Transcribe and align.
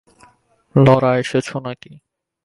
Laura, 0.75 1.11
এসেছো 1.17 1.55
নাকি? 1.59 1.91